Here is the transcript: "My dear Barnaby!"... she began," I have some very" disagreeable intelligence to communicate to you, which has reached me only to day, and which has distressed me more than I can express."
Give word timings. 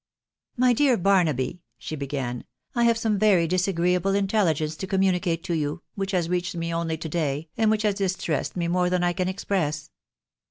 "My 0.57 0.73
dear 0.73 0.97
Barnaby!"... 0.97 1.61
she 1.77 1.95
began," 1.95 2.43
I 2.75 2.85
have 2.85 2.97
some 2.97 3.19
very" 3.19 3.45
disagreeable 3.45 4.15
intelligence 4.15 4.75
to 4.77 4.87
communicate 4.87 5.43
to 5.43 5.53
you, 5.53 5.83
which 5.93 6.09
has 6.13 6.27
reached 6.27 6.55
me 6.55 6.73
only 6.73 6.97
to 6.97 7.07
day, 7.07 7.49
and 7.55 7.69
which 7.69 7.83
has 7.83 7.93
distressed 7.93 8.57
me 8.57 8.67
more 8.67 8.89
than 8.89 9.03
I 9.03 9.13
can 9.13 9.27
express." 9.27 9.91